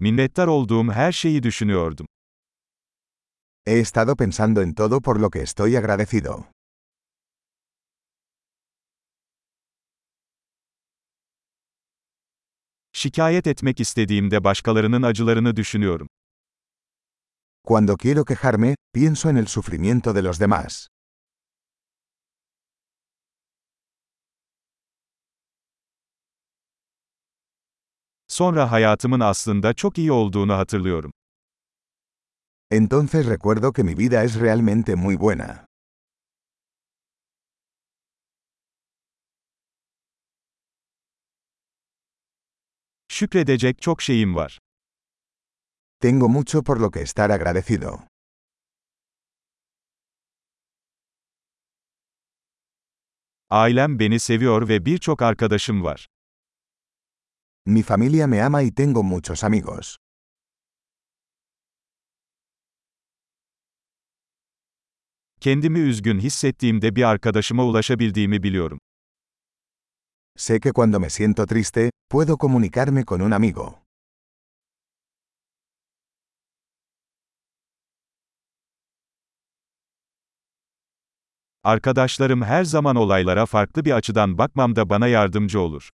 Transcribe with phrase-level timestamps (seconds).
[0.00, 2.06] Minnettar olduğum her şeyi düşünüyordum.
[3.64, 6.44] He estado pensando en todo por lo que estoy agradecido.
[12.92, 16.08] Şikayet etmek istediğimde başkalarının acılarını düşünüyorum.
[17.64, 20.88] Cuando quiero quejarme, pienso en el sufrimiento de los demás.
[28.38, 31.12] Sonra hayatımın aslında çok iyi olduğunu hatırlıyorum.
[32.70, 35.66] Entonces recuerdo que mi vida es realmente muy buena.
[43.08, 44.58] Şükredecek çok şeyim var.
[46.00, 47.98] Tengo mucho por lo que estar agradecido.
[53.50, 56.08] Ailem beni seviyor ve birçok arkadaşım var.
[57.68, 59.98] Mi familia me ama y tengo muchos amigos.
[65.40, 68.78] Kendimi üzgün hissettiğimde bir arkadaşıma ulaşabildiğimi biliyorum.
[70.38, 73.78] Sé que cuando me siento triste, puedo comunicarme con un amigo.
[81.64, 85.90] Arkadaşlarım her zaman olaylara farklı bir açıdan bakmamda bana yardımcı olur.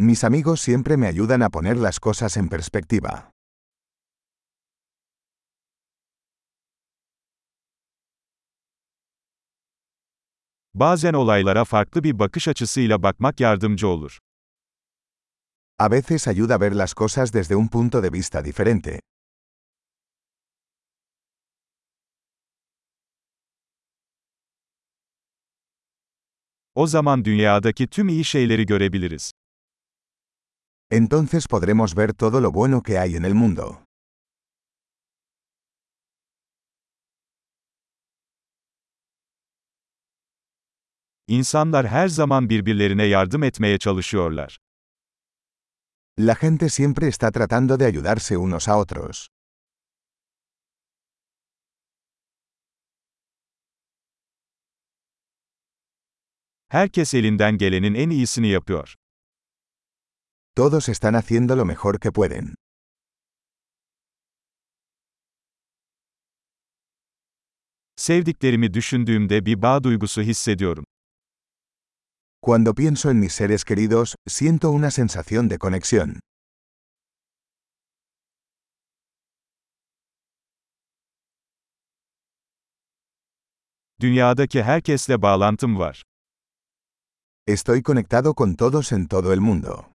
[0.00, 3.32] Mis amigos siempre me ayudan a poner las cosas en perspectiva.
[10.74, 14.18] Bazen olaylara farklı bir bakış açısıyla bakmak yardımcı olur.
[15.78, 19.00] A veces ayuda a ver las cosas desde un punto de vista diferente.
[26.74, 29.32] O zaman dünyadaki tüm iyi şeyleri görebiliriz.
[30.90, 33.84] Entonces podremos ver todo lo bueno que hay en el mundo.
[41.26, 44.58] İnsanlar her zaman birbirlerine yardım etmeye çalışıyorlar.
[46.18, 49.28] La gente siempre está tratando de ayudarse unos a otros.
[56.70, 58.94] Herkes elinden gelenin en iyisini yapıyor.
[60.58, 62.54] Todos están haciendo lo mejor que pueden.
[67.96, 70.84] Sevdiklerimi düşündüğümde bir bağ duygusu hissediyorum.
[72.42, 76.20] Cuando pienso en mis seres queridos, siento una sensación de conexión.
[84.00, 86.02] Dünyadaki herkesle bağlantım var.
[87.46, 89.97] Estoy conectado con todos en todo el mundo.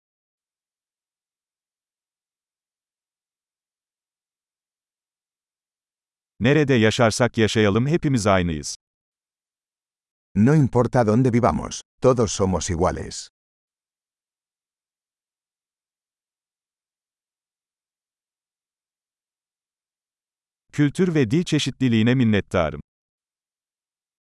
[6.41, 8.75] Nerede yaşarsak yaşayalım hepimiz aynıyız.
[10.35, 13.29] No importa dónde vivamos, todos somos iguales.
[20.71, 22.81] Kültür ve dil çeşitliliğine minnettarım.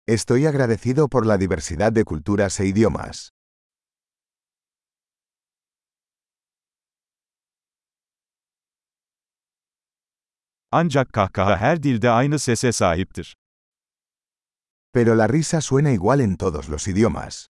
[0.07, 3.31] Estoy agradecido por la diversidad de culturas e idiomas.
[10.71, 13.37] Ancak kahkaha her dilde aynı sese sahiptir.
[14.93, 17.47] Pero la risa suena igual en todos los idiomas.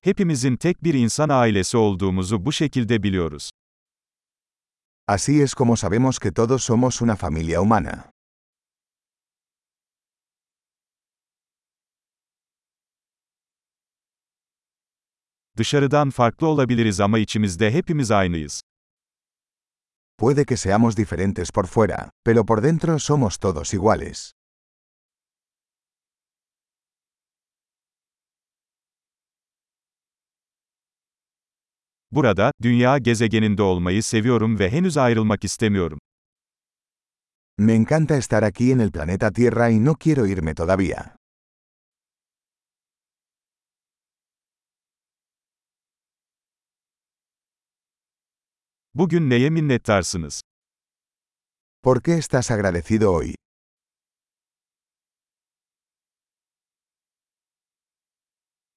[0.00, 3.50] Hepimizin tek bir insan ailesi olduğumuzu bu şekilde biliyoruz.
[5.08, 8.10] Así es como sabemos que todos somos una familia humana.
[15.56, 18.62] Dışarıdan farklı olabiliriz ama içimizde hepimiz aynıyız.
[20.18, 24.32] Puede que seamos diferentes por fuera, pero por dentro somos todos iguales.
[32.10, 35.98] Burada, dünya gezegeninde olmayı seviyorum ve henüz ayrılmak istemiyorum.
[37.58, 41.21] Me encanta estar aquí en el planeta Tierra y no quiero irme todavía.
[48.94, 50.42] Bugün neye minnettarsınız?
[51.82, 53.34] ¿Por qué estás agradecido hoy?